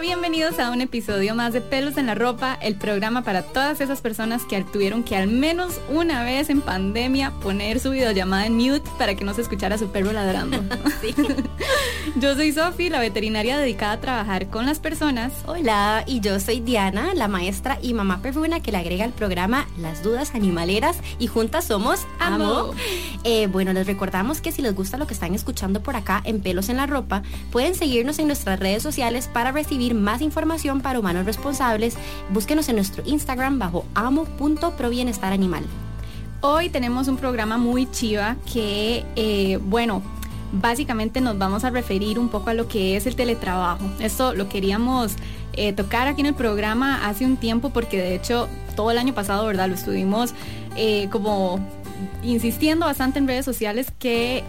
[0.00, 4.00] Bienvenidos a un episodio más de Pelos en la Ropa, el programa para todas esas
[4.00, 8.90] personas que tuvieron que al menos una vez en pandemia poner su videollamada en mute
[8.98, 10.58] para que no se escuchara su perro ladrando.
[12.16, 15.32] yo soy Sofi, la veterinaria dedicada a trabajar con las personas.
[15.46, 19.66] Hola, y yo soy Diana, la maestra y mamá perruna que le agrega al programa
[19.78, 22.74] Las Dudas Animaleras y juntas somos Amo.
[23.22, 26.40] Eh, bueno, les recordamos que si les gusta lo que están escuchando por acá en
[26.40, 27.22] Pelos en la Ropa,
[27.52, 31.96] pueden seguirnos en nuestras redes sociales para recibir más información para humanos responsables,
[32.30, 35.64] búsquenos en nuestro Instagram bajo amo.provienestar animal.
[36.46, 40.02] Hoy tenemos un programa muy chiva que, eh, bueno,
[40.52, 43.82] básicamente nos vamos a referir un poco a lo que es el teletrabajo.
[43.98, 45.14] Esto lo queríamos
[45.54, 49.14] eh, tocar aquí en el programa hace un tiempo porque de hecho todo el año
[49.14, 49.68] pasado, ¿verdad?
[49.68, 50.34] Lo estuvimos
[50.76, 51.66] eh, como
[52.22, 54.44] insistiendo bastante en redes sociales que,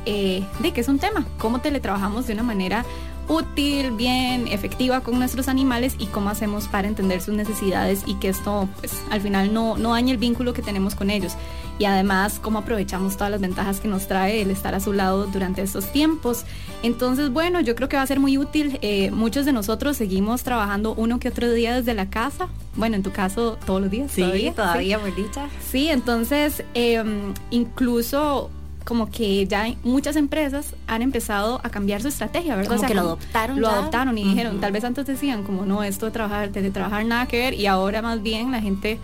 [0.59, 2.83] de que es un tema, cómo teletrabajamos de una manera
[3.27, 8.29] útil, bien, efectiva con nuestros animales y cómo hacemos para entender sus necesidades y que
[8.29, 11.33] esto pues al final no, no dañe el vínculo que tenemos con ellos.
[11.77, 15.25] Y además cómo aprovechamos todas las ventajas que nos trae el estar a su lado
[15.27, 16.45] durante estos tiempos.
[16.83, 18.79] Entonces, bueno, yo creo que va a ser muy útil.
[18.81, 22.47] Eh, muchos de nosotros seguimos trabajando uno que otro día desde la casa.
[22.75, 24.11] Bueno, en tu caso, todos los días.
[24.11, 25.25] Sí, todavía, todavía, sí.
[25.69, 28.49] Sí, entonces, em, incluso
[28.85, 32.77] como que ya muchas empresas han empezado a cambiar su estrategia, ¿verdad?
[32.77, 33.59] Como que lo adoptaron.
[33.59, 37.03] Lo adoptaron y dijeron, tal vez antes decían como no, esto de trabajar, de trabajar
[37.05, 38.99] nada que ver y ahora más bien la gente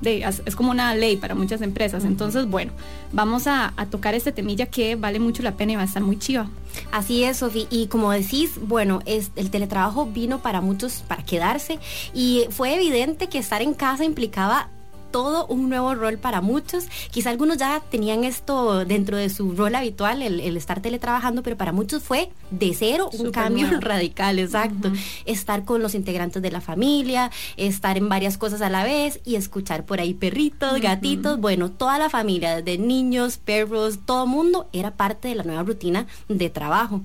[0.00, 2.04] de, es como una ley para muchas empresas.
[2.04, 2.72] Entonces, bueno,
[3.12, 6.18] vamos a, tocar este temilla que vale mucho la pena y va a estar muy
[6.18, 6.48] chiva.
[6.90, 7.66] Así es, Sofi.
[7.70, 11.78] Y como decís, bueno, es, el teletrabajo vino para muchos para quedarse
[12.14, 14.68] y fue evidente que estar en casa implicaba
[15.10, 16.86] todo un nuevo rol para muchos.
[17.10, 21.72] Quizá algunos ya tenían esto dentro de su rol habitual, el, estar teletrabajando, pero para
[21.72, 24.92] muchos fue de cero un cambio radical, exacto.
[25.24, 29.36] Estar con los integrantes de la familia, estar en varias cosas a la vez y
[29.36, 34.92] escuchar por ahí perritos, gatitos, bueno, toda la familia, desde niños, perros, todo mundo era
[34.92, 37.02] parte de la nueva rutina de trabajo.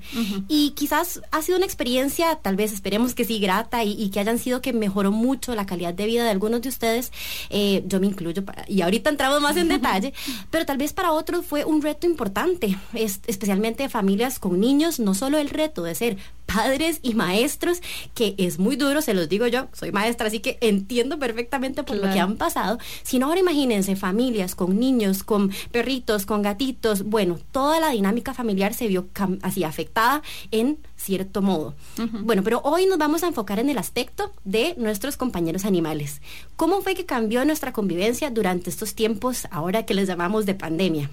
[0.48, 4.40] Y quizás ha sido una experiencia, tal vez esperemos que sí, grata y, que hayan
[4.40, 7.12] sido que mejoró mucho la calidad de vida de algunos de ustedes.
[7.50, 10.14] Eh, me incluyo, y ahorita entramos más en detalle,
[10.50, 15.38] pero tal vez para otros fue un reto importante, especialmente familias con niños, no solo
[15.38, 17.82] el reto de ser padres y maestros,
[18.14, 21.98] que es muy duro, se los digo yo, soy maestra, así que entiendo perfectamente por
[21.98, 27.40] lo que han pasado, sino ahora imagínense familias con niños, con perritos, con gatitos, bueno,
[27.52, 29.08] toda la dinámica familiar se vio
[29.42, 31.76] así afectada en cierto modo.
[32.22, 36.22] Bueno, pero hoy nos vamos a enfocar en el aspecto de nuestros compañeros animales.
[36.56, 41.08] ¿Cómo fue que cambió nuestra convivencia durante estos tiempos ahora que les llamamos de pandemia?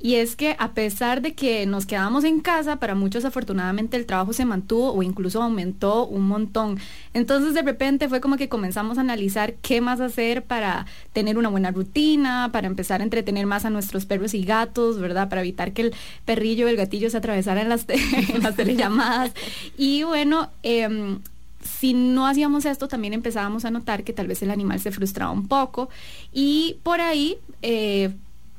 [0.00, 4.06] Y es que a pesar de que nos quedamos en casa, para muchos afortunadamente el
[4.06, 6.80] trabajo se mantuvo o incluso aumentó un montón.
[7.12, 11.50] Entonces de repente fue como que comenzamos a analizar qué más hacer para tener una
[11.50, 15.28] buena rutina, para empezar a entretener más a nuestros perros y gatos, ¿verdad?
[15.28, 19.32] Para evitar que el perrillo o el gatillo se atravesaran en las, en las telellamadas.
[19.76, 21.18] Y bueno, eh,
[21.62, 25.32] si no hacíamos esto, también empezábamos a notar que tal vez el animal se frustraba
[25.32, 25.88] un poco
[26.32, 28.12] y por ahí eh,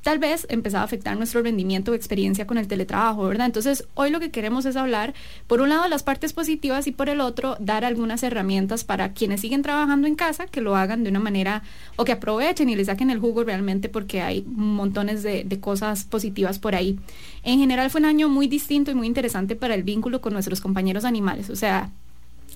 [0.04, 3.48] tal vez empezaba a afectar nuestro rendimiento o experiencia con el teletrabajo, ¿verdad?
[3.48, 5.14] Entonces, hoy lo que queremos es hablar,
[5.48, 9.42] por un lado, las partes positivas y por el otro, dar algunas herramientas para quienes
[9.42, 11.64] siguen trabajando en casa, que lo hagan de una manera
[11.96, 16.60] o que aprovechen y les saquen el jugo realmente porque hay montones de, cosas positivas
[16.60, 17.00] por ahí.
[17.44, 20.60] En general fue un año muy distinto y muy interesante para el vínculo con nuestros
[20.60, 21.92] compañeros animales, o sea,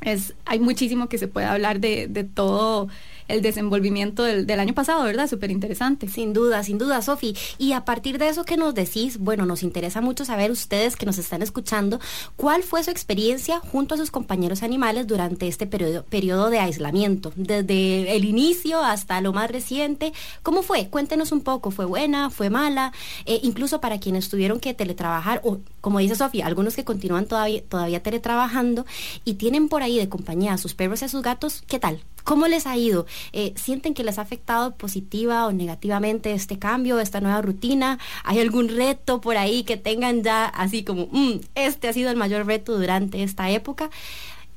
[0.01, 2.87] es, hay muchísimo que se puede hablar de, de todo
[3.27, 5.27] el desenvolvimiento del, año pasado, ¿verdad?
[5.27, 6.07] Súper interesante.
[6.07, 7.35] Sin duda, sin duda, Sofi.
[7.57, 11.05] Y a partir de eso que nos decís, bueno, nos interesa mucho saber ustedes que
[11.05, 11.99] nos están escuchando,
[12.35, 17.33] cuál fue su experiencia junto a sus compañeros animales durante este periodo, periodo de aislamiento,
[17.35, 20.13] desde el inicio hasta lo más reciente.
[20.43, 20.89] ¿Cómo fue?
[20.89, 22.29] Cuéntenos un poco, ¿fue buena?
[22.29, 22.93] ¿Fue mala?
[23.25, 27.61] Eh, incluso para quienes tuvieron que teletrabajar o, como dice Sofía, algunos que continúan todavía,
[27.63, 28.85] todavía teletrabajando
[29.25, 32.01] y tienen por ahí de compañía a sus perros y a sus gatos, ¿qué tal?
[32.27, 33.05] ¿Cómo les ha ido?
[33.31, 37.99] Eh, ¿Sienten que les ha afectado positiva o negativamente este cambio, esta nueva rutina?
[38.25, 42.17] ¿Hay algún reto por ahí que tengan ya así como, mm, este ha sido el
[42.17, 43.89] mayor reto durante esta época?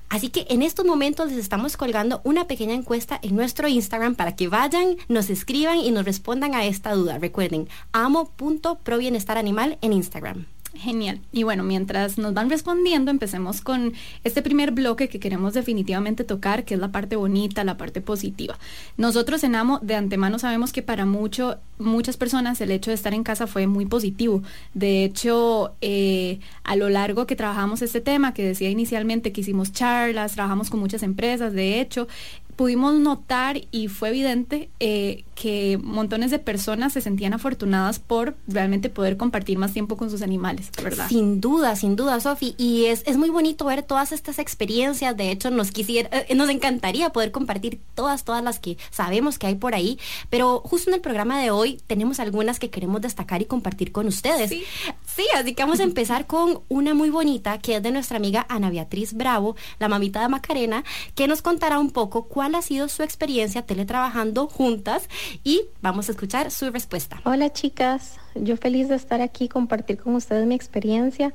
[0.08, 4.34] Así que en estos momentos les estamos colgando una pequeña encuesta en nuestro Instagram para
[4.34, 7.18] que vayan, nos escriban y nos respondan a esta duda.
[7.18, 10.46] Recuerden, amo.probienestaraниmal en Instagram.
[10.74, 11.20] Genial.
[11.32, 16.64] Y bueno, mientras nos van respondiendo, empecemos con este primer bloque que queremos definitivamente tocar,
[16.64, 18.56] que es la parte bonita, la parte positiva.
[18.96, 23.24] Nosotros en AMO de antemano sabemos que para muchas personas el hecho de estar en
[23.24, 24.42] casa fue muy positivo.
[24.72, 29.72] De hecho, eh, a lo largo que trabajamos este tema, que decía inicialmente que hicimos
[29.72, 32.06] charlas, trabajamos con muchas empresas, de hecho,
[32.56, 38.90] pudimos notar y fue evidente eh, que montones de personas se sentían afortunadas por realmente
[38.90, 41.08] poder compartir más tiempo con sus animales, ¿verdad?
[41.08, 42.54] Sin duda, sin duda, Sofi.
[42.58, 45.16] Y es, es muy bonito ver todas estas experiencias.
[45.16, 49.46] De hecho, nos quisiera, eh, nos encantaría poder compartir todas, todas las que sabemos que
[49.46, 49.98] hay por ahí.
[50.28, 54.06] Pero justo en el programa de hoy tenemos algunas que queremos destacar y compartir con
[54.06, 54.50] ustedes.
[54.50, 54.64] Sí,
[55.06, 58.46] sí así que vamos a empezar con una muy bonita que es de nuestra amiga
[58.48, 62.88] Ana Beatriz Bravo, la mamita de Macarena, que nos contará un poco cuál ha sido
[62.88, 65.08] su experiencia teletrabajando juntas
[65.44, 67.20] y vamos a escuchar su respuesta.
[67.24, 71.34] Hola chicas, yo feliz de estar aquí, compartir con ustedes mi experiencia.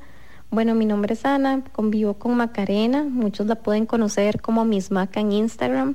[0.50, 5.20] Bueno, mi nombre es Ana, convivo con Macarena, muchos la pueden conocer como Miss Maca
[5.20, 5.94] en Instagram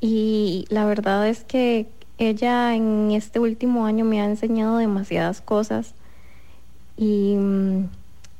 [0.00, 1.86] y la verdad es que
[2.16, 5.94] ella en este último año me ha enseñado demasiadas cosas
[6.96, 7.88] y mm,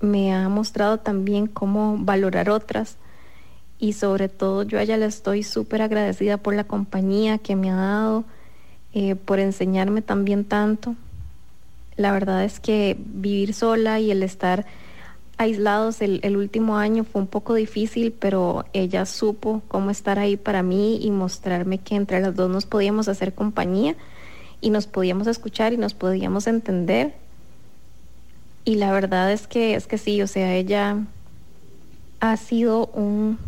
[0.00, 2.96] me ha mostrado también cómo valorar otras
[3.78, 7.70] y sobre todo yo a ella le estoy súper agradecida por la compañía que me
[7.70, 8.24] ha dado,
[8.92, 10.94] eh, por enseñarme también tanto.
[11.96, 14.66] La verdad es que vivir sola y el estar
[15.36, 20.36] aislados el, el, último año fue un poco difícil, pero ella supo cómo estar ahí
[20.36, 23.96] para mí y mostrarme que entre las dos nos podíamos hacer compañía
[24.60, 27.14] y nos podíamos escuchar y nos podíamos entender.
[28.64, 30.98] Y la verdad es que es que sí, o sea, ella
[32.20, 33.38] ha sido un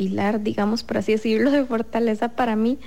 [0.00, 2.78] pilar, digamos, por así decirlo, de fortaleza para mí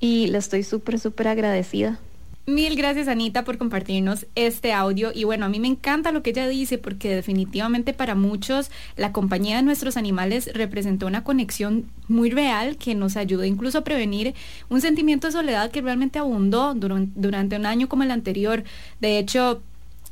[0.00, 2.00] y le estoy súper, súper agradecida.
[2.44, 6.30] Mil gracias Anita por compartirnos este audio y bueno, a mí me encanta lo que
[6.30, 12.30] ella dice porque definitivamente para muchos la compañía de nuestros animales representó una conexión muy
[12.30, 14.34] real que nos ayudó incluso a prevenir
[14.70, 18.64] un sentimiento de soledad que realmente abundó durante un año como el anterior.
[19.00, 19.62] De hecho,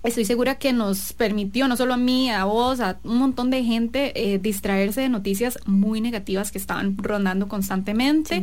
[0.09, 3.65] estoy segura que nos permitió, no solo a mí, a vos, a un montón de
[3.65, 8.43] gente, eh, distraerse de noticias muy negativas que estaban rondando constantemente.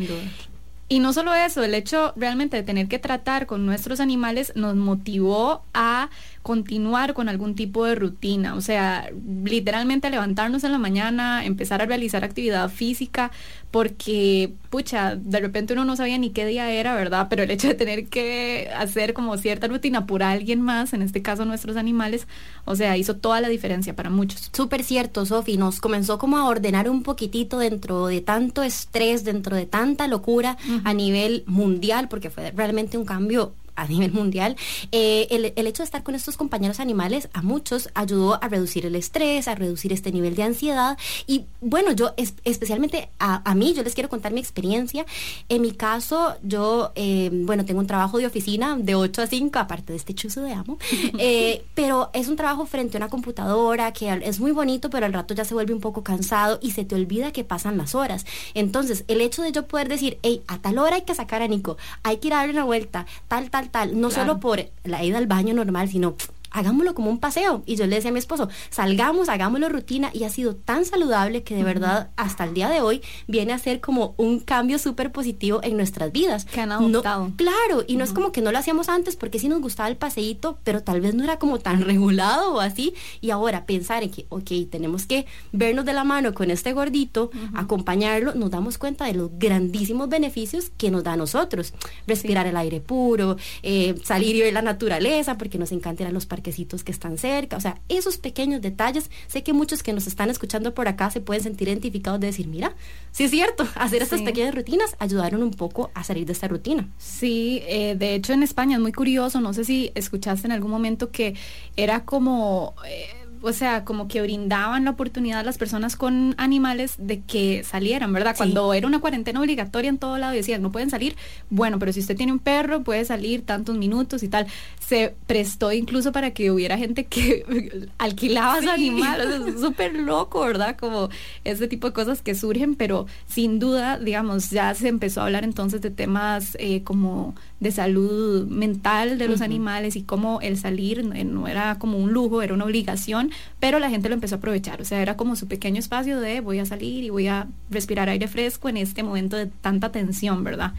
[0.89, 4.75] Y no solo eso, el hecho realmente de tener que tratar con nuestros animales nos
[4.75, 6.09] motivó a
[6.43, 9.09] continuar con algún tipo de rutina, o sea,
[9.45, 13.31] literalmente levantarnos en la mañana, empezar a realizar actividad física,
[13.71, 17.27] porque, pucha, de repente uno no sabía ni qué día era, ¿verdad?
[17.29, 21.21] Pero el hecho de tener que hacer como cierta rutina por alguien más, en este
[21.21, 22.27] caso nuestros animales,
[22.65, 24.49] o sea, hizo toda la diferencia para muchos.
[24.51, 29.55] Súper cierto, Sofi, nos comenzó como a ordenar un poquitito dentro de tanto estrés, dentro
[29.55, 34.55] de tanta locura a nivel mundial, porque fue realmente un cambio a nivel mundial,
[34.91, 38.85] eh, el, el, hecho de estar con estos compañeros animales a muchos ayudó a reducir
[38.85, 40.97] el estrés, a reducir este nivel de ansiedad.
[41.27, 45.05] Y bueno, yo es, especialmente a, a, mí, yo les quiero contar mi experiencia.
[45.49, 49.59] En mi caso, yo, eh, bueno, tengo un trabajo de oficina de 8 a 5,
[49.59, 50.77] aparte de este chuzo de amo,
[51.17, 55.13] eh, pero es un trabajo frente a una computadora que es muy bonito, pero al
[55.13, 58.25] rato ya se vuelve un poco cansado y se te olvida que pasan las horas.
[58.53, 61.47] Entonces, el hecho de yo poder decir, hey, a tal hora hay que sacar a
[61.47, 64.23] Nico, hay que ir a darle una vuelta, tal, tal, tal, no claro.
[64.23, 66.15] solo por la ida al baño normal, sino
[66.53, 67.63] hagámoslo como un paseo.
[67.65, 70.11] Y yo le decía a mi esposo, salgamos, hagámoslo rutina.
[70.13, 73.59] Y ha sido tan saludable que de verdad hasta el día de hoy viene a
[73.59, 76.45] ser como un cambio súper positivo en nuestras vidas.
[76.45, 77.27] Que han adoptado.
[77.29, 79.89] No, claro, y no es como que no lo hacíamos antes porque sí nos gustaba
[79.89, 82.93] el paseíto, pero tal vez no era como tan regulado o así.
[83.19, 87.31] Y ahora pensar en que, ok, tenemos que vernos de la mano con este gordito,
[87.55, 91.73] acompañarlo, nos damos cuenta de los grandísimos beneficios que nos da a nosotros.
[92.05, 92.49] Respirar sí.
[92.49, 96.25] el aire puro, eh, salir y ver la naturaleza, porque nos encanta ir a los
[96.25, 100.07] parques parquecitos que están cerca, o sea, esos pequeños detalles, sé que muchos que nos
[100.07, 102.75] están escuchando por acá se pueden sentir identificados de decir, mira,
[103.11, 104.03] sí es cierto, hacer sí.
[104.03, 106.89] estas pequeñas rutinas ayudaron un poco a salir de esta rutina.
[106.97, 110.69] Sí, eh, de hecho en España es muy curioso, no sé si escuchaste en algún
[110.69, 111.35] momento que
[111.77, 112.75] era como...
[112.85, 117.63] Eh, o sea, como que brindaban la oportunidad a las personas con animales de que
[117.65, 118.31] salieran, ¿verdad?
[118.31, 118.37] Sí.
[118.37, 121.17] Cuando era una cuarentena obligatoria en todo lado, decían, no pueden salir,
[121.49, 124.47] bueno, pero si usted tiene un perro, puede salir tantos minutos y tal.
[124.79, 128.65] Se prestó incluso para que hubiera gente que alquilaba sí.
[128.65, 130.77] su animal, o sea, súper loco, ¿verdad?
[130.79, 131.09] Como
[131.43, 135.43] ese tipo de cosas que surgen, pero sin duda, digamos, ya se empezó a hablar
[135.43, 139.45] entonces de temas eh, como de salud mental de los uh -huh.
[139.45, 143.89] animales y cómo el salir no era como un lujo, era una obligación pero la
[143.89, 146.65] gente lo empezó a aprovechar, o sea, era como su pequeño espacio de voy a
[146.65, 150.73] salir y voy a respirar aire fresco en este momento de tanta tensión, ¿verdad?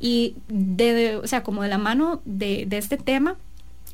[0.00, 3.36] Y de, o sea, como de la mano de, de este tema,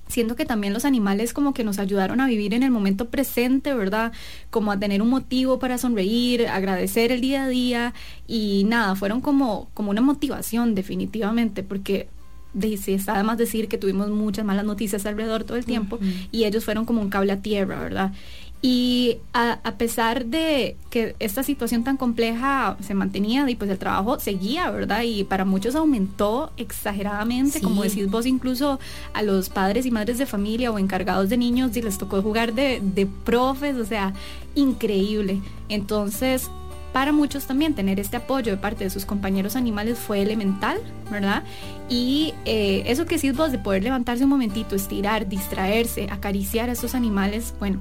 [0.08, 3.74] siento que también los animales como que nos ayudaron a vivir en el momento presente,
[3.74, 4.12] ¿verdad?
[4.50, 7.94] Como a tener un motivo para sonreír, agradecer el día a día
[8.26, 12.08] y nada, fueron como, como una motivación definitivamente, porque
[12.54, 15.98] dice, está además decir que tuvimos muchas malas noticias alrededor todo el tiempo
[16.32, 18.12] y ellos fueron como un cable a tierra, ¿verdad?
[18.60, 24.18] Y a, pesar de que esta situación tan compleja se mantenía y pues el trabajo
[24.18, 25.02] seguía, ¿verdad?
[25.04, 28.80] Y para muchos aumentó exageradamente, como decís vos, incluso
[29.14, 32.52] a los padres y madres de familia o encargados de niños y les tocó jugar
[32.52, 34.12] de, de profes, o sea,
[34.56, 35.40] increíble.
[35.68, 36.50] Entonces,
[36.92, 40.78] para muchos también tener este apoyo de parte de sus compañeros animales fue elemental,
[41.10, 41.42] ¿verdad?
[41.88, 46.72] Y eh, eso que decís vos de poder levantarse un momentito, estirar, distraerse, acariciar a
[46.72, 47.80] estos animales, bueno,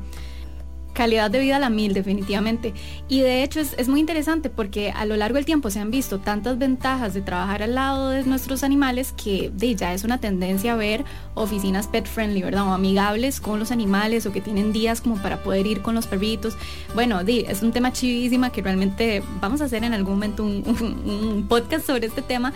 [0.98, 2.74] calidad de vida a la mil, definitivamente.
[3.08, 6.18] Y de hecho es, muy interesante porque a lo largo del tiempo se han visto
[6.18, 10.74] tantas ventajas de trabajar al lado de nuestros animales que de, ya es una tendencia
[10.74, 12.63] a ver oficinas pet friendly, ¿verdad?
[12.63, 16.08] O amigables con los animales o que tienen días como para poder ir con los
[16.08, 16.58] perritos.
[16.96, 21.46] Bueno, di, es un tema chivísima que realmente vamos a hacer en algún momento un
[21.48, 22.54] podcast sobre este tema.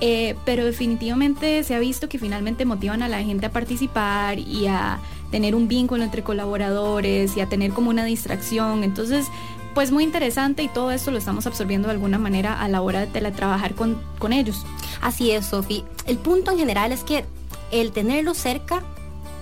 [0.00, 4.66] Eh, pero definitivamente se ha visto que finalmente motivan a la gente a participar y
[4.66, 4.98] a
[5.34, 8.84] tener un vínculo entre colaboradores y a tener como una distracción.
[8.84, 9.26] Entonces,
[9.74, 13.00] pues muy interesante y todo esto lo estamos absorbiendo de alguna manera a la hora
[13.00, 14.64] de teletrabajar con, con ellos.
[15.00, 15.82] Así es, Sofi.
[16.06, 17.24] El punto en general es que
[17.72, 18.84] el tenerlo cerca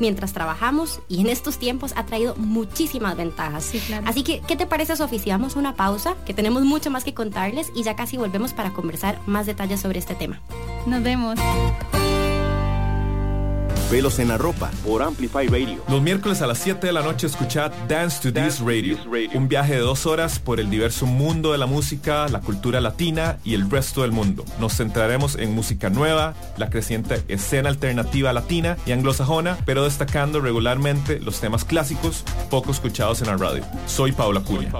[0.00, 3.70] mientras trabajamos y en estos tiempos ha traído muchísimas ventajas.
[4.06, 5.18] Así que, ¿qué te parece, Sofía?
[5.18, 8.72] Si damos una pausa, que tenemos mucho más que contarles y ya casi volvemos para
[8.72, 10.40] conversar más detalles sobre este tema.
[10.86, 11.38] Nos vemos.
[13.92, 15.84] Pelos en la ropa por Amplify Radio.
[15.86, 18.96] Los miércoles a las 7 de la noche escuchad Dance to This Radio,
[19.34, 23.36] un viaje de dos horas por el diverso mundo de la música, la cultura latina
[23.44, 24.46] y el resto del mundo.
[24.58, 31.20] Nos centraremos en música nueva, la creciente escena alternativa latina y anglosajona, pero destacando regularmente
[31.20, 33.62] los temas clásicos poco escuchados en la radio.
[33.86, 34.72] Soy Paula Cunha.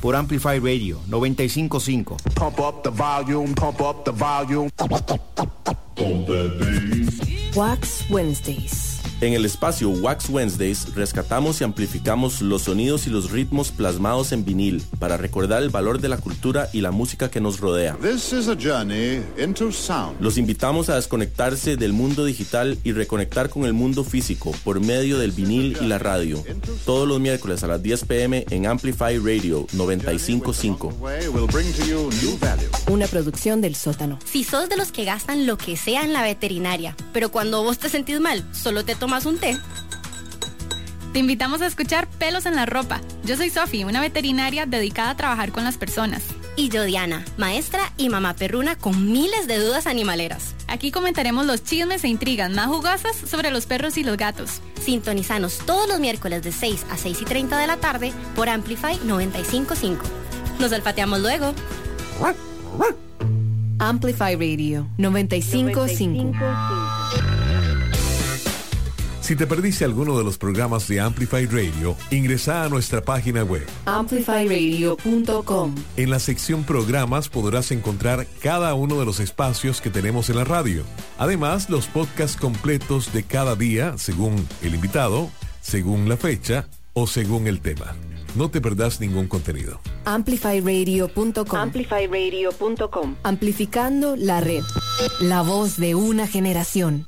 [0.00, 2.16] Por Amplify Radio 955.
[2.34, 4.72] Pump up the volume, pump up the volume.
[7.54, 8.91] Wax Wednesdays.
[9.22, 14.44] En el espacio Wax Wednesdays rescatamos y amplificamos los sonidos y los ritmos plasmados en
[14.44, 17.96] vinil para recordar el valor de la cultura y la música que nos rodea.
[20.18, 25.20] Los invitamos a desconectarse del mundo digital y reconectar con el mundo físico por medio
[25.20, 26.42] del vinil y la radio.
[26.84, 30.94] Todos los miércoles a las 10 pm en Amplify Radio 955.
[32.90, 34.18] Una producción del sótano.
[34.24, 37.78] Si sos de los que gastan lo que sea en la veterinaria, pero cuando vos
[37.78, 39.58] te sentís mal, solo te tomas más un té.
[41.12, 43.02] Te invitamos a escuchar Pelos en la Ropa.
[43.24, 46.22] Yo soy Sofi, una veterinaria dedicada a trabajar con las personas.
[46.56, 50.54] Y yo, Diana, maestra y mamá perruna con miles de dudas animaleras.
[50.66, 54.62] Aquí comentaremos los chismes e intrigas más jugosas sobre los perros y los gatos.
[54.82, 58.98] Sintonizanos todos los miércoles de 6 a 6 y 30 de la tarde por Amplify
[59.04, 60.06] 955.
[60.58, 61.52] Nos alfateamos luego.
[63.78, 66.81] Amplify Radio 955.
[69.22, 73.64] Si te perdiste alguno de los programas de Amplify Radio, ingresa a nuestra página web
[73.86, 75.74] amplifyradio.com.
[75.96, 80.44] En la sección programas podrás encontrar cada uno de los espacios que tenemos en la
[80.44, 80.82] radio.
[81.18, 87.46] Además, los podcasts completos de cada día según el invitado, según la fecha o según
[87.46, 87.94] el tema.
[88.34, 89.80] No te perdás ningún contenido.
[90.04, 91.56] Amplifyradio.com.
[91.56, 93.14] Amplifyradio.com.
[93.22, 94.64] Amplificando la red.
[95.20, 97.06] La voz de una generación.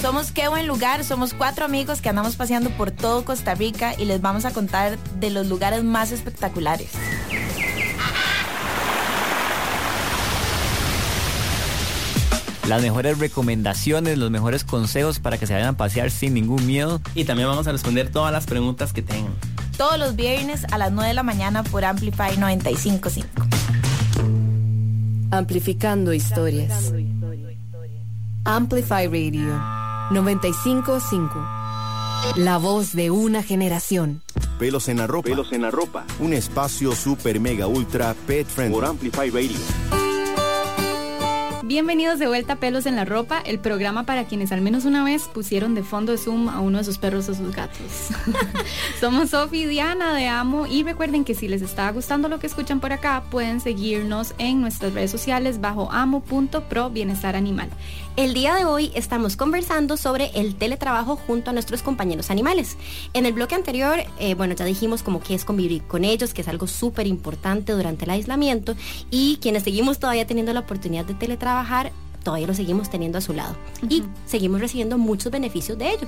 [0.00, 4.06] Somos Qué Buen Lugar, somos cuatro amigos que andamos paseando por todo Costa Rica y
[4.06, 6.90] les vamos a contar de los lugares más espectaculares.
[12.66, 17.00] las mejores recomendaciones, los mejores consejos para que se vayan a pasear sin ningún miedo.
[17.16, 19.34] Y también vamos a responder todas las preguntas que tengan.
[19.76, 23.28] Todos los viernes a las 9 de la mañana por Amplify 955.
[25.32, 26.92] Amplificando historias.
[28.44, 29.79] Amplify Radio
[30.10, 31.46] 955.
[32.36, 34.22] La voz de una generación.
[34.58, 35.28] Pelos en la ropa.
[35.28, 36.04] Pelos en la ropa.
[36.18, 38.74] Un espacio super mega ultra pet friendly.
[38.74, 39.56] Por Amplify Radio.
[41.70, 45.04] Bienvenidos de vuelta a Pelos en la Ropa, el programa para quienes al menos una
[45.04, 48.08] vez pusieron de fondo de Zoom a uno de sus perros o sus gatos.
[49.00, 52.48] Somos Sofi y Diana de Amo y recuerden que si les está gustando lo que
[52.48, 57.70] escuchan por acá, pueden seguirnos en nuestras redes sociales bajo amo.pro bienestar animal.
[58.20, 62.76] El día de hoy estamos conversando sobre el teletrabajo junto a nuestros compañeros animales.
[63.14, 66.42] En el bloque anterior, eh, bueno, ya dijimos como que es convivir con ellos, que
[66.42, 68.74] es algo súper importante durante el aislamiento
[69.10, 73.32] y quienes seguimos todavía teniendo la oportunidad de teletrabajar, todavía lo seguimos teniendo a su
[73.32, 73.56] lado
[73.88, 76.06] y seguimos recibiendo muchos beneficios de ello.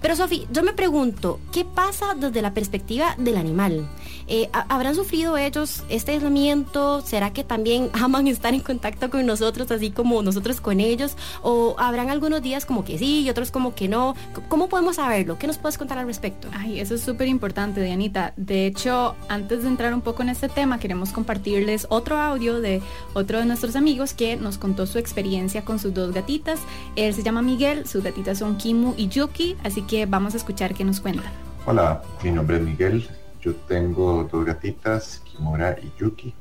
[0.00, 3.88] Pero Sofi, yo me pregunto, ¿qué pasa desde la perspectiva del animal?
[4.28, 7.00] Eh, ¿Habrán sufrido ellos este aislamiento?
[7.00, 11.16] ¿Será que también aman estar en contacto con nosotros así como nosotros con ellos?
[11.42, 14.14] ¿O habrán algunos días como que sí y otros como que no?
[14.48, 15.38] ¿Cómo podemos saberlo?
[15.38, 16.48] ¿Qué nos puedes contar al respecto?
[16.52, 18.32] Ay, eso es súper importante, Dianita.
[18.36, 22.82] De hecho, antes de entrar un poco en este tema, queremos compartirles otro audio de
[23.14, 26.60] otro de nuestros amigos que nos contó su experiencia con sus dos gatitas.
[26.96, 30.74] Él se llama Miguel, sus gatitas son Kimu y Yuki, así que vamos a escuchar
[30.74, 31.24] qué nos cuenta.
[31.66, 33.08] Hola, mi nombre es Miguel,
[33.46, 36.34] yo tengo dos gatitas, Kimura y Yuki.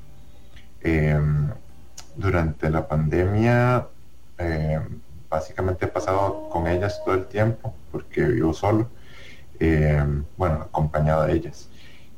[0.81, 1.51] Em,
[2.15, 3.87] durante la pandemia,
[4.39, 8.89] em, básicamente he pasado con ellas todo el tiempo porque vivo solo,
[9.59, 11.69] em, bueno, acompañado de ellas.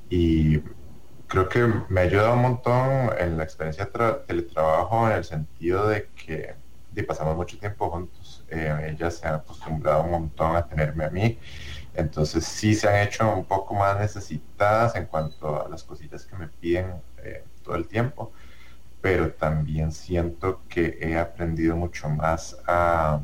[0.09, 0.59] Y
[1.27, 5.87] creo que me ha ayudado un montón en la experiencia de teletrabajo en el sentido
[5.89, 6.55] de que
[7.07, 8.43] pasamos mucho tiempo juntos.
[8.49, 11.37] ellas se han acostumbrado un montón a tenerme a mí
[11.97, 16.35] entonces sí se han hecho un poco más necesitadas en cuanto a las cositas que
[16.35, 18.31] me piden eh, todo el tiempo,
[19.01, 23.21] pero también siento que he aprendido mucho más a,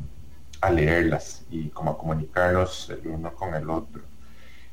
[0.72, 4.02] leerlas y como a comunicarnos el uno con el otro.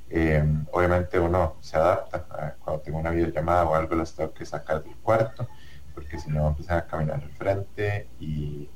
[0.09, 4.83] Em, obviamente uno se adapta, cuando tengo una videollamada o algo las tengo que sacar
[4.83, 5.47] del cuarto,
[5.93, 8.69] porque si no empiezan a caminar al frente y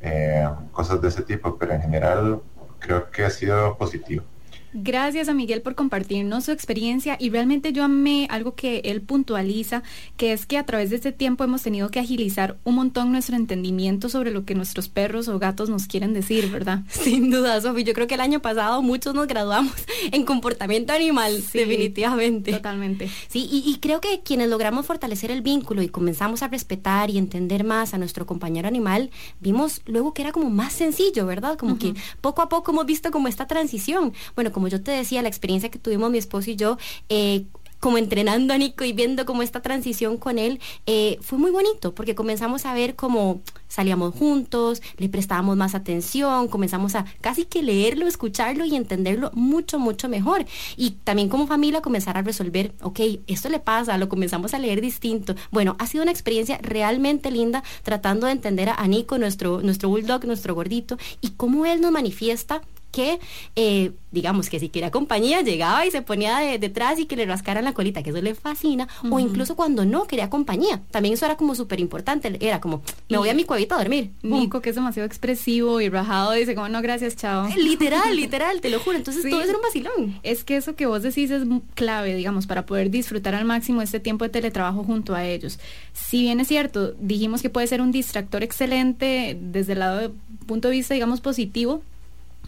[0.00, 2.40] eh, cosas de ese tipo, pero en general
[2.78, 4.24] creo que ha sido positivo.
[4.72, 9.82] Gracias a Miguel por compartirnos su experiencia y realmente yo amé algo que él puntualiza,
[10.16, 13.34] que es que a través de este tiempo hemos tenido que agilizar un montón nuestro
[13.34, 16.84] entendimiento sobre lo que nuestros perros o gatos nos quieren decir, ¿verdad?
[16.88, 17.82] Sin duda, Sofi.
[17.82, 19.72] Yo creo que el año pasado muchos nos graduamos
[20.12, 22.52] en comportamiento animal, definitivamente.
[22.52, 23.10] Totalmente.
[23.28, 27.64] Sí, y, creo que quienes logramos fortalecer el vínculo y comenzamos a respetar y entender
[27.64, 29.10] más a nuestro compañero animal,
[29.40, 31.56] vimos luego que era como más sencillo, ¿verdad?
[31.56, 34.12] Como que poco a poco hemos visto como esta transición.
[34.34, 37.44] Bueno, como yo te decía, la experiencia que tuvimos mi esposo y yo, eh,
[37.80, 41.94] como entrenando a Nico y viendo como esta transición con él, eh, fue muy bonito
[41.94, 47.62] porque comenzamos a ver cómo salíamos juntos, le prestábamos más atención, comenzamos a casi que
[47.62, 50.44] leerlo, escucharlo y entenderlo mucho, mucho mejor.
[50.76, 54.82] Y también como familia comenzar a resolver, ok, esto le pasa, lo comenzamos a leer
[54.82, 55.34] distinto.
[55.50, 60.26] Bueno, ha sido una experiencia realmente linda tratando de entender a Nico, nuestro, nuestro bulldog,
[60.26, 63.20] nuestro gordito, y cómo él nos manifiesta que,
[63.56, 67.64] eh, digamos que si quería compañía, llegaba y se ponía detrás y que le rascaran
[67.64, 71.36] la colita, que eso le fascina, o incluso cuando no quería compañía, también eso era
[71.36, 74.10] como súper importante, era como, me voy a mi cuevita a dormir.
[74.22, 77.46] Nico, que es demasiado expresivo y rajado, dice como, no, gracias, chao.
[77.46, 80.20] Eh, literal, literal, te lo juro, entonces todo es un vacilón.
[80.22, 81.42] Es que eso que vos decís es
[81.74, 85.58] clave, digamos, para poder disfrutar al máximo este tiempo de teletrabajo junto a ellos.
[85.92, 90.10] Si bien es cierto, dijimos que puede ser un distractor excelente desde el lado de
[90.46, 91.82] punto de vista, digamos, positivo,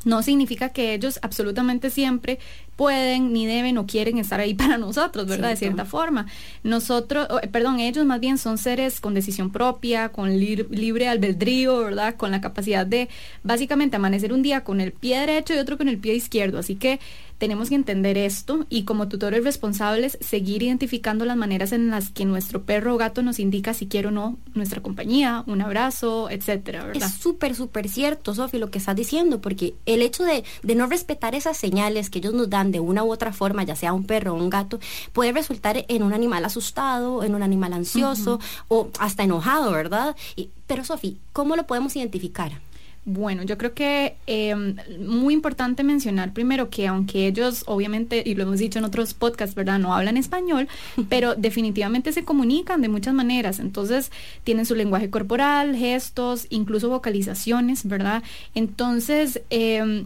[0.05, 2.39] no significa que ellos absolutamente siempre
[2.77, 5.51] pueden, ni deben o quieren estar ahí para nosotros, ¿verdad?
[5.51, 6.27] de cierta forma.
[6.63, 12.17] Nosotros, perdón, ellos más bien son seres con decisión propia, con libre albedrío, ¿verdad?
[12.17, 13.09] Con la capacidad de
[13.43, 16.59] básicamente amanecer un día con el pie derecho y otro con el pie izquierdo.
[16.59, 17.01] Así que
[17.43, 22.25] tenemos que entender esto y como tutores responsables seguir identificando las maneras en las que
[22.25, 26.85] nuestro perro o gato nos indica si quiere o no nuestra compañía, un abrazo, etcétera,
[26.85, 27.09] ¿verdad?
[27.09, 30.87] Es súper, súper cierto, Sofi, lo que estás diciendo, porque el hecho de, de no
[30.87, 34.05] respetar esas señales que ellos nos dan de una u otra forma, ya sea un
[34.05, 34.79] perro o un gato,
[35.13, 40.17] puede resultar en un animal asustado, en un animal ansioso o hasta enojado, ¿verdad?
[40.37, 42.53] Y, pero Sofi, ¿cómo lo podemos identificar?
[43.05, 44.55] Bueno, yo creo que eh,
[45.01, 49.57] muy importante mencionar primero que aunque ellos obviamente, y lo hemos dicho en otros podcasts,
[49.57, 49.81] ¿verdad?
[49.81, 50.69] No hablan español,
[51.09, 53.59] pero definitivamente se comunican de muchas maneras.
[53.59, 54.13] Entonces,
[54.45, 58.23] tienen su lenguaje corporal, gestos, incluso vocalizaciones, ¿verdad?
[58.55, 60.05] Entonces, eh,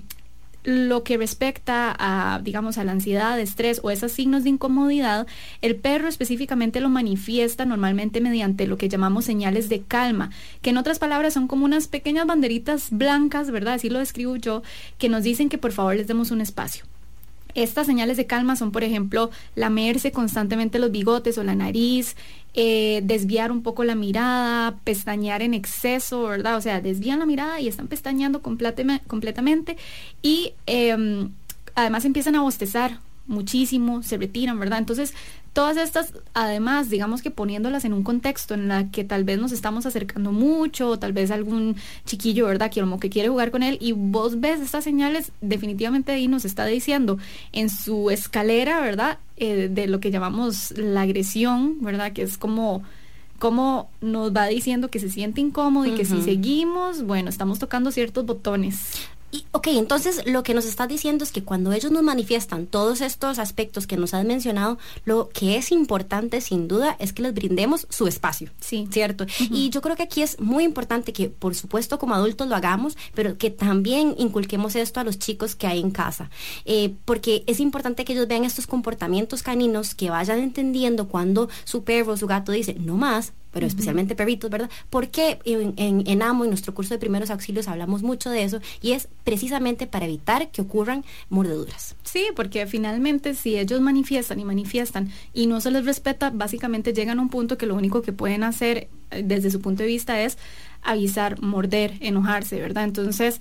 [0.67, 5.29] lo que respecta a, digamos, a la ansiedad, estrés o esos signos de incomodidad,
[5.63, 10.31] el perro específicamente lo manifiesta normalmente mediante lo que llamamos señales de calma,
[10.63, 13.75] que en otras palabras son como unas pequeñas banderitas blancas, ¿verdad?
[13.75, 14.63] Así lo describo yo,
[14.99, 16.85] que nos dicen que por favor les demos un espacio.
[17.57, 22.15] Estas señales de calma son, por ejemplo, lamerse constantemente los bigotes o la nariz,
[22.53, 26.57] eh, desviar un poco la mirada, pestañear en exceso, ¿verdad?
[26.57, 29.79] O sea, desvían la mirada y están pestañeando completamente
[30.21, 31.31] y em,
[31.75, 34.79] además empiezan a bostezar muchísimo, se retiran, ¿verdad?
[34.79, 35.15] Entonces,
[35.53, 39.53] todas estas, además, digamos que poniéndolas en un contexto en la que tal vez nos
[39.53, 42.71] estamos acercando mucho, o tal vez algún chiquillo, ¿verdad?
[42.71, 46.45] Que como que quiere jugar con él y vos ves estas señales, definitivamente ahí nos
[46.45, 47.19] está diciendo
[47.53, 49.19] en su escalera, ¿verdad?
[49.39, 52.13] Eh, de lo que llamamos la agresión, ¿verdad?
[52.13, 52.83] Que es como
[53.39, 57.91] como nos va diciendo que se siente incómodo y que si seguimos, bueno, estamos tocando
[57.91, 59.09] ciertos botones.
[59.33, 63.01] Y, ok, entonces lo que nos estás diciendo es que cuando ellos nos manifiestan todos
[63.01, 67.35] estos aspectos que nos has mencionado, lo que es importante sin duda es que les
[67.35, 68.51] brindemos su espacio.
[68.61, 68.89] Sí.
[68.91, 69.27] ¿Cierto?
[69.51, 72.97] Y yo creo que aquí es muy importante que, por supuesto, como adultos lo hagamos,
[73.15, 76.31] pero que también inculquemos esto a los chicos que hay en casa.
[76.65, 81.85] Eh, porque es importante que ellos vean estos comportamientos caninos, que vayan entendiendo cuando su
[81.85, 84.69] perro o su gato dice, no más, pero especialmente perritos, ¿verdad?
[84.91, 88.93] Porque en, en, AMO, en nuestro curso de primeros auxilios, hablamos mucho de eso y
[88.93, 91.97] es precisamente para evitar que ocurran mordeduras.
[92.03, 97.19] Sí, porque finalmente si ellos manifiestan y manifiestan y no se les respeta, básicamente llegan
[97.19, 100.21] a un punto que lo único que pueden hacer eh, desde su punto de vista
[100.21, 100.37] es
[100.83, 102.85] avisar, morder, enojarse, ¿verdad?
[102.85, 103.41] Entonces,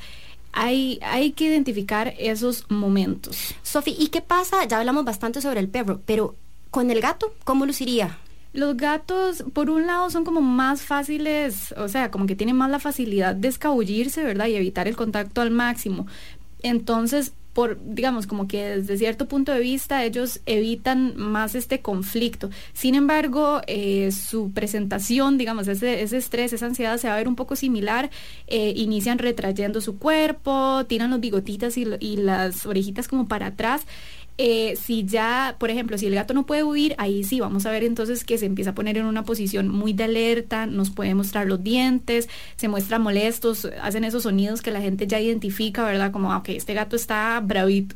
[0.54, 3.54] hay, hay, que identificar esos momentos.
[3.64, 4.64] Sofi, ¿y qué pasa?
[4.64, 6.36] Ya hablamos bastante sobre el perro, pero
[6.72, 8.18] con el gato, ¿cómo luciría?
[8.56, 12.72] Los gatos, por un lado, son como más fáciles, o sea, como que tienen más
[12.72, 14.48] la facilidad de escabullirse, ¿verdad?
[14.48, 16.08] Y evitar el contacto al máximo.
[16.64, 22.50] Entonces, por, digamos, como que desde cierto punto de vista ellos evitan más este conflicto.
[22.72, 27.28] Sin embargo, eh, su presentación, digamos, ese, ese, estrés, esa ansiedad se va a ver
[27.28, 28.10] un poco similar.
[28.48, 33.86] Eh, inician retrayendo su cuerpo, tiran los bigotitas y, y las orejitas como para atrás.
[34.38, 37.72] Eh, si ya, por ejemplo, si el gato no puede huir, ahí sí vamos a
[37.72, 41.16] ver entonces que se empieza a poner en una posición muy de alerta, nos puede
[41.16, 46.12] mostrar los dientes, se muestra molestos, hacen esos sonidos que la gente ya identifica, ¿verdad?
[46.12, 47.96] Como, ah, ok, este gato está bravito.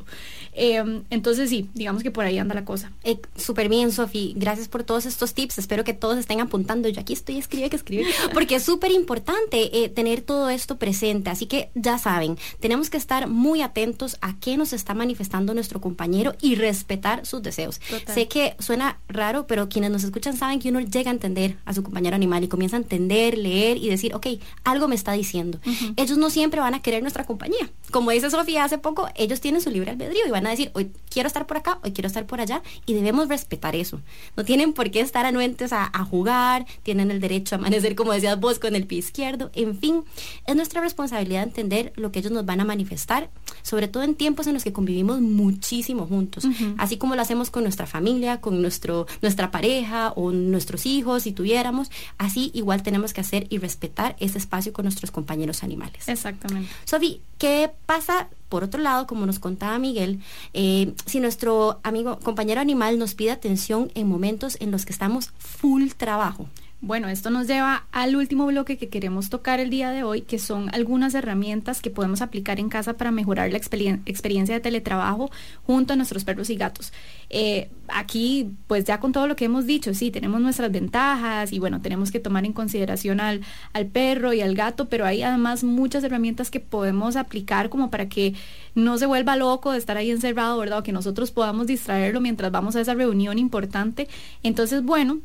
[0.52, 2.92] Em, entonces sí, digamos que por ahí anda la cosa.
[3.04, 4.34] Eh, Súper bien, Sofi.
[4.36, 5.58] Gracias por todos estos tips.
[5.58, 6.88] Espero que todos estén apuntando.
[6.88, 8.06] Yo aquí estoy, escribe que escribe.
[8.34, 11.30] Porque es súper importante eh, tener todo esto presente.
[11.30, 15.80] Así que ya saben, tenemos que estar muy atentos a qué nos está manifestando nuestro
[15.80, 17.80] compañero y respetar sus deseos.
[18.12, 21.74] Sé que suena raro, pero quienes nos escuchan saben que uno llega a entender a
[21.74, 24.26] su compañero animal y comienza a entender, leer y decir, ok,
[24.64, 25.60] algo me está diciendo.
[25.96, 27.70] Ellos no siempre van a querer nuestra compañía.
[27.90, 30.92] Como dice Sofía hace poco, ellos tienen su libre albedrío y van a decir, hoy
[31.08, 34.00] quiero estar por acá, hoy quiero estar por allá, y debemos respetar eso.
[34.36, 38.12] No tienen por qué estar anuentes a, a jugar, tienen el derecho a amanecer, como
[38.12, 40.04] decías vos, con el pie izquierdo, en fin,
[40.46, 43.30] es nuestra responsabilidad entender lo que ellos nos van a manifestar,
[43.62, 46.46] sobre todo en tiempos en los que convivimos muchísimo juntos,
[46.78, 51.32] así como lo hacemos con nuestra familia, con nuestro, nuestra pareja o nuestros hijos, si
[51.32, 56.08] tuviéramos, así igual tenemos que hacer y respetar ese espacio con nuestros compañeros animales.
[56.08, 56.70] Exactamente.
[56.84, 60.20] Sofi, ¿qué pasa por otro lado, como nos contaba Miguel,
[60.52, 65.30] eh, si nuestro amigo, compañero animal nos pide atención en momentos en los que estamos
[65.38, 66.48] full trabajo,
[66.82, 70.38] bueno, esto nos lleva al último bloque que queremos tocar el día de hoy, que
[70.38, 75.30] son algunas herramientas que podemos aplicar en casa para mejorar la experiencia de teletrabajo
[75.66, 76.94] junto a nuestros perros y gatos.
[77.28, 81.58] Eh, aquí, pues ya con todo lo que hemos dicho, sí, tenemos nuestras ventajas y
[81.58, 83.42] bueno, tenemos que tomar en consideración al,
[83.74, 88.08] al perro y al gato, pero hay además muchas herramientas que podemos aplicar como para
[88.08, 88.34] que
[88.74, 90.78] no se vuelva loco de estar ahí encerrado, ¿verdad?
[90.78, 94.08] O que nosotros podamos distraerlo mientras vamos a esa reunión importante.
[94.42, 95.18] Entonces, bueno,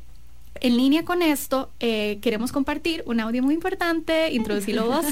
[0.62, 5.06] en línea con esto, eh, queremos compartir un audio muy importante, introducirlo vos.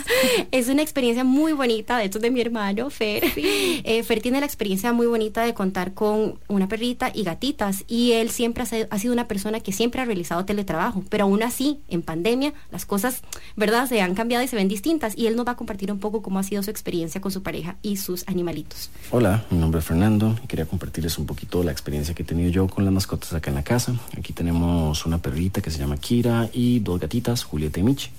[0.51, 3.23] es una experiencia muy bonita, de hecho de mi hermano, Fer.
[3.36, 8.13] Eh, Fer tiene la experiencia muy bonita de contar con una perrita y gatitas y
[8.13, 12.01] él siempre ha sido una persona que siempre ha realizado teletrabajo, pero aún así, en
[12.01, 13.21] pandemia, las cosas,
[13.56, 15.99] ¿verdad?, se han cambiado y se ven distintas y él nos va a compartir un
[15.99, 18.89] poco cómo ha sido su experiencia con su pareja y sus animalitos.
[19.12, 22.49] Hola, mi nombre es Fernando y quería compartirles un poquito la experiencia que he tenido
[22.49, 23.95] yo con las mascotas acá en la casa.
[24.17, 28.10] Aquí tenemos una perrita que se llama Kira y dos gatitas, Julieta y Michi.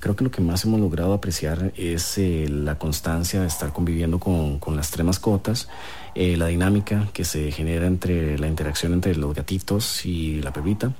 [0.00, 4.18] Creo que lo que más hemos logrado apreciar es eh, la constancia de estar conviviendo
[4.18, 5.68] con, las tres mascotas,
[6.14, 10.92] eh, la dinámica que se genera entre la interacción entre los gatitos y la perrita,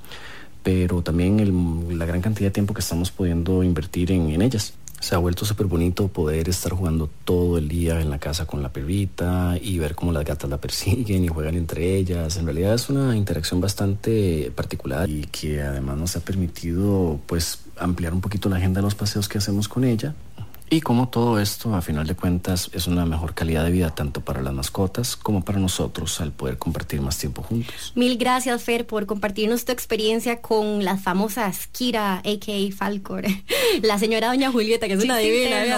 [0.63, 4.73] pero también la gran cantidad de tiempo que estamos pudiendo invertir en ellas
[5.05, 8.63] se ha vuelto súper bonito poder estar jugando todo el día en la casa con
[8.63, 12.37] la perrita y ver cómo las gatas la persiguen y juegan entre ellas.
[12.37, 18.15] En realidad es una interacción bastante particular y que además nos ha permitido pues ampliar
[18.15, 20.15] un poquito la agenda de los paseos que hacemos con ella
[20.69, 24.21] y como todo esto, a final de cuentas, es una mejor calidad de vida tanto
[24.21, 27.91] para las mascotas como para nosotros al poder compartir más tiempo juntos.
[27.95, 32.75] Mil gracias, Fer, por compartirnos tu experiencia con las famosas Kira, a.k.a.
[32.75, 33.25] Falcor,
[33.83, 35.65] la señora Doña Julieta, que es una divina.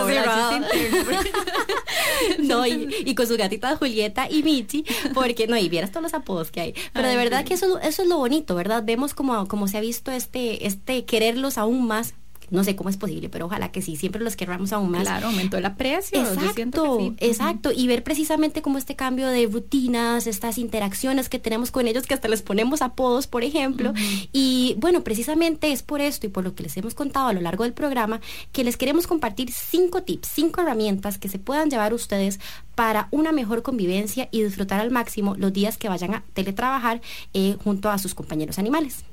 [2.40, 6.14] no, y, y, con su gatita Julieta y Michi, porque no, y vieras todos los
[6.14, 6.74] apodos que hay.
[6.94, 8.84] Pero de verdad que eso, eso es lo bonito, ¿verdad?
[8.86, 12.14] Vemos como, como se ha visto este, este quererlos aún más
[12.50, 15.04] no sé cómo es posible, pero ojalá que sí, siempre los querramos aún más.
[15.04, 16.20] Claro, aumentó el aprecio.
[16.20, 17.72] Exacto, exacto.
[17.76, 22.14] Y ver precisamente como este cambio de rutinas, estas interacciones que tenemos con ellos, que
[22.14, 23.94] hasta les ponemos apodos, por ejemplo.
[24.32, 27.42] Y bueno, precisamente es por esto y por lo que les hemos contado a lo
[27.42, 31.94] largo del programa, que les queremos compartir cinco tips, cinco herramientas que se puedan llevar
[31.94, 32.40] ustedes
[32.76, 37.02] para una mejor convivencia y disfrutar al máximo los días que vayan a teletrabajar
[37.34, 39.04] eh, junto a sus compañeros animales.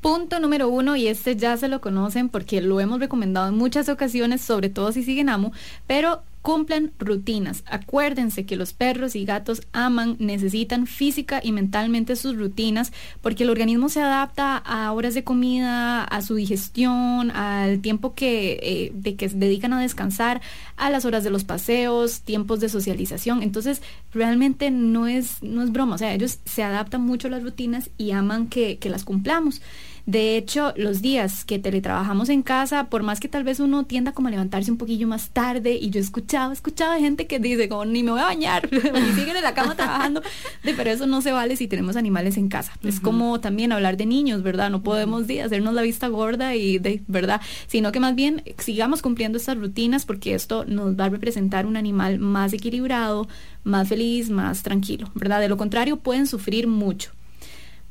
[0.00, 3.88] Punto número uno, y este ya se lo conocen porque lo hemos recomendado en muchas
[3.88, 5.52] ocasiones, sobre todo si siguen amo,
[5.88, 7.62] pero cumplan rutinas.
[7.66, 13.50] Acuérdense que los perros y gatos aman, necesitan física y mentalmente sus rutinas porque el
[13.50, 19.16] organismo se adapta a horas de comida, a su digestión, al tiempo que, eh, de
[19.16, 20.40] que se dedican a descansar,
[20.76, 23.42] a las horas de los paseos, tiempos de socialización.
[23.42, 25.96] Entonces, realmente no es, no es broma.
[25.96, 29.60] O sea, ellos se adaptan mucho a las rutinas y aman que, que las cumplamos.
[30.08, 34.12] De hecho, los días que teletrabajamos en casa, por más que tal vez uno tienda
[34.12, 36.54] como a levantarse un poquillo más tarde, y yo he escuchado
[36.98, 40.22] gente que dice como ni me voy a bañar, ni siguen en la cama trabajando,
[40.64, 42.72] de, pero eso no se vale si tenemos animales en casa.
[42.82, 44.70] Es como también hablar de niños, ¿verdad?
[44.70, 47.42] No podemos hacernos la vista gorda y de, ¿verdad?
[47.66, 51.76] Sino que más bien sigamos cumpliendo estas rutinas porque esto nos va a representar un
[51.76, 53.28] animal más equilibrado,
[53.62, 55.40] más feliz, más tranquilo, ¿verdad?
[55.40, 57.12] De lo contrario, pueden sufrir mucho.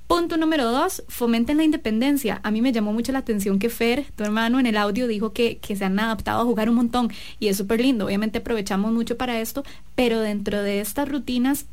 [0.08, 2.40] Punto número dos, fomenten la independencia.
[2.44, 5.34] A mí me llamó mucho la atención que Fer, tu hermano, en el audio dijo
[5.34, 8.06] que, que se han adaptado a jugar un montón y es súper lindo.
[8.06, 9.66] Obviamente aprovechamos mucho para esto,
[9.96, 11.66] pero dentro de estas rutinas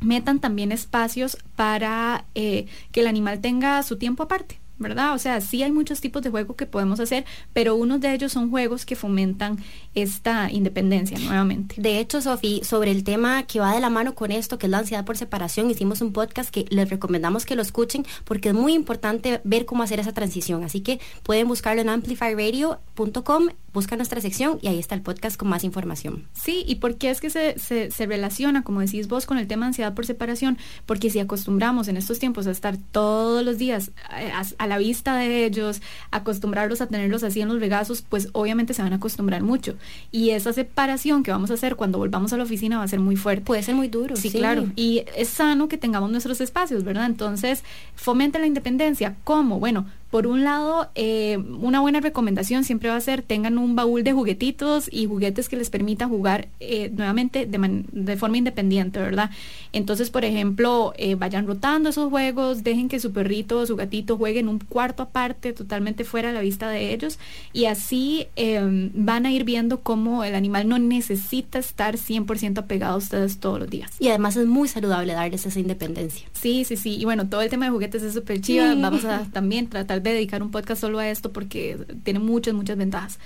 [0.00, 4.58] metan también espacios para eh, que el animal tenga su tiempo aparte.
[4.78, 5.14] ¿Verdad?
[5.14, 8.32] O sea, sí hay muchos tipos de juegos que podemos hacer, pero unos de ellos
[8.32, 9.58] son juegos que fomentan
[9.94, 11.76] esta independencia nuevamente.
[11.78, 14.70] De hecho, Sofi, sobre el tema que va de la mano con esto, que es
[14.70, 18.54] la ansiedad por separación, hicimos un podcast que les recomendamos que lo escuchen porque es
[18.54, 20.64] muy importante ver cómo hacer esa transición.
[20.64, 25.48] Así que pueden buscarlo en amplifyradio.com, busca nuestra sección y ahí está el podcast con
[25.48, 26.24] más información.
[26.32, 29.46] Sí, y por qué es que se, se, se relaciona, como decís vos, con el
[29.46, 33.58] tema de ansiedad por separación, porque si acostumbramos en estos tiempos a estar todos los
[33.58, 38.00] días eh, a, a la vista de ellos, acostumbrarlos a tenerlos así en los regazos,
[38.00, 39.74] pues obviamente se van a acostumbrar mucho.
[40.10, 43.00] Y esa separación que vamos a hacer cuando volvamos a la oficina va a ser
[43.00, 43.44] muy fuerte.
[43.44, 44.16] Puede ser muy duro.
[44.16, 44.68] Sí, claro.
[44.74, 47.04] Y es sano que tengamos nuestros espacios, ¿verdad?
[47.04, 47.62] Entonces,
[47.94, 49.16] fomente la independencia.
[49.24, 49.60] ¿Cómo?
[49.60, 49.84] Bueno,
[50.16, 54.14] por un lado, eh, una buena recomendación siempre va a ser tengan un baúl de
[54.14, 59.28] juguetitos y juguetes que les permita jugar eh, nuevamente de, de, forma independiente, ¿verdad?
[59.74, 64.16] Entonces, por ejemplo, eh, vayan rotando esos juegos, dejen que su perrito o su gatito
[64.16, 67.18] juegue en un cuarto aparte, totalmente fuera a la vista de ellos,
[67.52, 72.94] y así em, van a ir viendo cómo el animal no necesita estar 100% apegado
[72.94, 73.92] a ustedes todos los días.
[73.98, 76.26] Y además es muy saludable darles esa independencia.
[76.32, 76.96] Sí, sí, sí.
[76.96, 78.74] Y bueno, todo el tema de juguetes es súper chiva.
[78.76, 82.76] Vamos a también tratar de dedicar un podcast solo a esto porque tiene muchas, muchas
[82.76, 83.18] ventajas.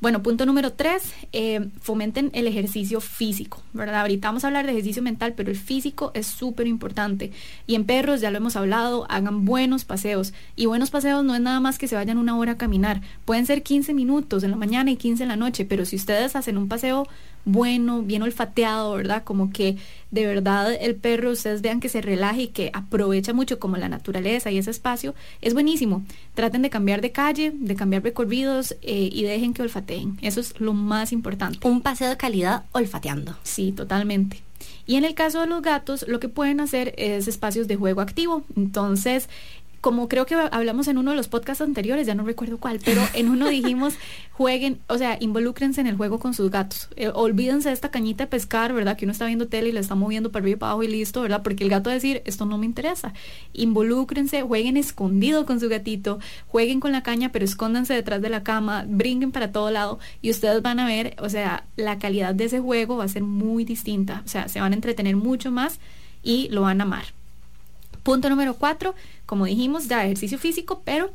[0.00, 4.02] Bueno, punto número tres, eh, fomenten el ejercicio físico, ¿verdad?
[4.02, 7.32] Ahorita vamos a hablar de ejercicio mental, pero el físico es súper importante.
[7.66, 10.34] Y en perros, ya lo hemos hablado, hagan buenos paseos.
[10.54, 13.00] Y buenos paseos no es nada más que se vayan una hora a caminar.
[13.24, 16.36] Pueden ser 15 minutos en la mañana y 15 en la noche, pero si ustedes
[16.36, 17.08] hacen un paseo
[17.48, 19.24] bueno, bien olfateado, ¿verdad?
[19.24, 19.76] Como que
[20.10, 23.88] de verdad el perro, ustedes vean que se relaja y que aprovecha mucho como la
[23.88, 26.04] naturaleza y ese espacio, es buenísimo.
[26.34, 30.18] Traten de cambiar de calle, de cambiar recorridos eh, y dejen que olfateen.
[30.20, 31.66] Eso es lo más importante.
[31.66, 33.36] Un paseo de calidad olfateando.
[33.42, 34.42] Sí, totalmente.
[34.86, 38.02] Y en el caso de los gatos, lo que pueden hacer es espacios de juego
[38.02, 38.44] activo.
[38.56, 39.28] Entonces,
[39.80, 43.00] como creo que hablamos en uno de los podcasts anteriores, ya no recuerdo cuál, pero
[43.14, 43.94] en uno dijimos,
[44.32, 46.88] jueguen, o sea, involúcrense en el juego con sus gatos.
[46.96, 48.96] Eh, olvídense de esta cañita de pescar, ¿verdad?
[48.96, 50.88] Que uno está viendo tele y le está moviendo para arriba y para abajo y
[50.88, 51.42] listo, ¿verdad?
[51.42, 53.12] Porque el gato va a decir, esto no me interesa.
[53.52, 58.42] Involúcrense, jueguen escondido con su gatito, jueguen con la caña, pero escóndanse detrás de la
[58.42, 62.44] cama, brinquen para todo lado y ustedes van a ver, o sea, la calidad de
[62.44, 64.22] ese juego va a ser muy distinta.
[64.24, 65.78] O sea, se van a entretener mucho más
[66.22, 67.17] y lo van a amar.
[68.08, 68.94] Punto número cuatro,
[69.26, 71.12] como dijimos, ya ejercicio físico, pero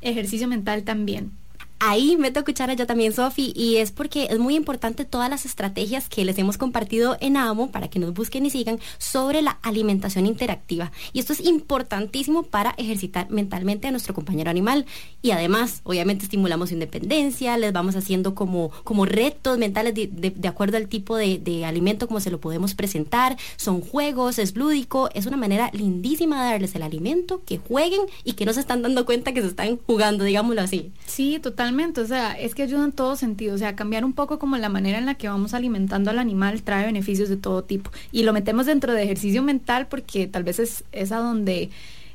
[0.00, 1.32] ejercicio mental también.
[1.78, 6.08] Ahí meto cuchara yo también, Sofi, y es porque es muy importante todas las estrategias
[6.08, 10.24] que les hemos compartido en AMO para que nos busquen y sigan sobre la alimentación
[10.24, 10.90] interactiva.
[11.12, 14.86] Y esto es importantísimo para ejercitar mentalmente a nuestro compañero animal.
[15.20, 20.78] Y además, obviamente, estimulamos su independencia, les vamos haciendo como, como retos mentales de, acuerdo
[20.78, 23.36] al tipo de, de alimento, como se lo podemos presentar.
[23.56, 28.32] Son juegos, es lúdico, es una manera lindísima de darles el alimento, que jueguen y
[28.32, 30.90] que no se están dando cuenta que se están jugando, digámoslo así.
[31.04, 31.65] Sí, totalmente
[32.02, 34.68] o sea, es que ayuda en todo sentido, o sea, cambiar un poco como la
[34.68, 37.90] manera en la que vamos alimentando al animal trae beneficios de todo tipo.
[38.12, 41.70] Y lo metemos dentro de ejercicio mental porque tal vez es, es a donde,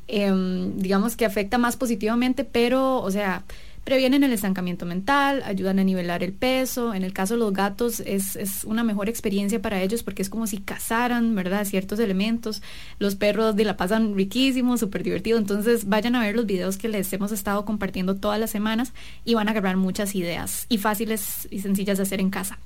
[0.08, 3.44] em, digamos que afecta más positivamente, pero, o sea,
[3.84, 6.94] previenen el estancamiento mental, ayudan a nivelar el peso.
[6.94, 10.30] En el caso de los gatos es, es, una mejor experiencia para ellos porque es
[10.30, 11.66] como si cazaran, ¿verdad?
[11.66, 12.62] Ciertos elementos.
[13.00, 15.38] Los perros de la pasan riquísimo, súper divertido.
[15.38, 18.94] Entonces vayan a ver los videos que les hemos estado compartiendo todas las semanas
[19.26, 22.60] y van a agarrar muchas ideas y fáciles y sencillas de hacer en casa.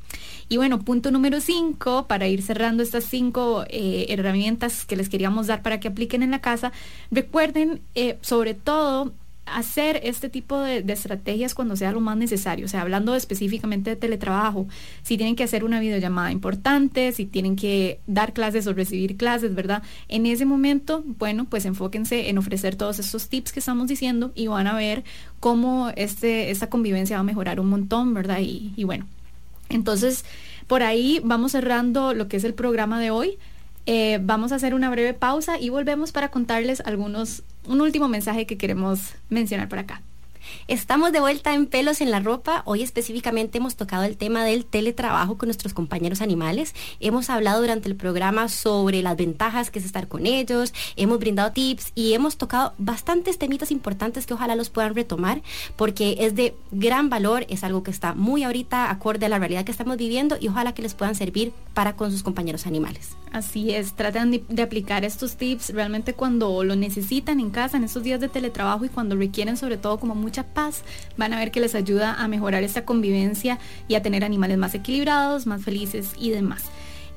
[0.50, 5.48] Y bueno, punto número 5, para ir cerrando estas cinco eh, herramientas que les queríamos
[5.48, 6.72] dar para que apliquen en la casa,
[7.10, 9.14] recuerden eh, sobre todo
[9.46, 12.66] hacer este tipo de, estrategias cuando sea lo más necesario.
[12.66, 14.68] O sea, hablando específicamente de teletrabajo,
[15.04, 19.54] si tienen que hacer una videollamada importante, si tienen que dar clases o recibir clases,
[19.54, 19.84] ¿verdad?
[20.08, 24.48] En ese momento, bueno, pues enfóquense en ofrecer todos estos tips que estamos diciendo y
[24.48, 25.04] van a ver
[25.40, 28.40] cómo este, esta convivencia va a mejorar un montón, ¿verdad?
[28.40, 29.06] Y, y bueno,
[29.70, 30.26] entonces,
[30.68, 33.38] por ahí vamos cerrando lo que es el programa de hoy.
[33.88, 38.46] Eh, vamos a hacer una breve pausa y volvemos para contarles algunos, un último mensaje
[38.46, 40.02] que queremos mencionar por acá.
[40.68, 42.64] Estamos de vuelta en Pelos en la Ropa.
[42.66, 46.74] Hoy específicamente hemos tocado el tema del teletrabajo con nuestros compañeros animales.
[47.00, 51.52] Hemos hablado durante el programa sobre las ventajas que es estar con ellos, hemos brindado
[51.52, 55.42] tips y hemos tocado bastantes temitas importantes que ojalá los puedan retomar
[55.76, 59.66] porque es de gran valor, es algo que está muy ahorita acorde a la realidad
[59.66, 63.16] que estamos viviendo y ojalá que les puedan servir para con sus compañeros animales.
[63.36, 67.84] Así es, tratan de, de aplicar estos tips realmente cuando lo necesitan en casa, en
[67.84, 70.84] estos días de teletrabajo y cuando requieren sobre todo como mucha paz,
[71.18, 74.74] van a ver que les ayuda a mejorar esta convivencia y a tener animales más
[74.74, 76.64] equilibrados, más felices y demás.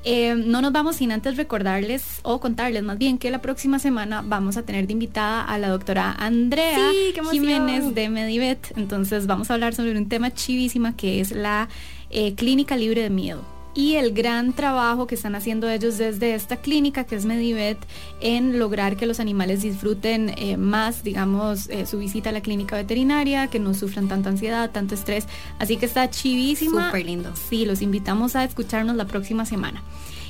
[0.03, 4.21] Eh, no nos vamos sin antes recordarles o contarles más bien que la próxima semana
[4.21, 6.91] vamos a tener de invitada a la doctora Andrea
[7.31, 8.73] Jiménez de Medivet.
[8.75, 11.69] Entonces vamos a hablar sobre un tema chivísima que es la
[12.09, 16.57] eh, clínica libre de miedo y el gran trabajo que están haciendo ellos desde esta
[16.57, 17.77] clínica que es Medivet
[18.19, 22.75] en lograr que los animales disfruten eh, más, digamos, eh, su visita a la clínica
[22.75, 25.27] veterinaria, que no sufran tanta ansiedad, tanto estrés.
[25.59, 26.87] Así que está chivísima.
[26.87, 27.31] Súper lindo.
[27.49, 29.83] Sí, los invitamos a escucharnos la próxima semana.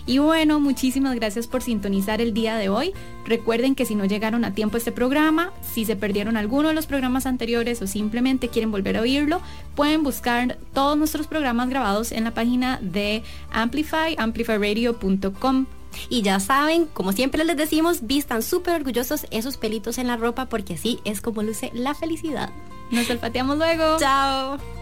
[0.09, 2.93] Y bueno, muchísimas gracias por sintonizar el día de hoy.
[3.25, 6.87] Recuerden que si no llegaron a tiempo este programa, si se perdieron alguno de los
[6.87, 9.39] programas anteriores o simplemente quieren volver a oírlo,
[9.75, 15.67] pueden buscar todos nuestros programas grabados en la página de Amplify, amplifyradio.com.
[16.09, 20.47] Y ya saben, como siempre les decimos, vistan súper orgullosos esos pelitos en la ropa
[20.47, 22.49] porque así es como luce la felicidad.
[22.89, 23.99] Nos olfateamos luego.
[23.99, 24.78] Chao.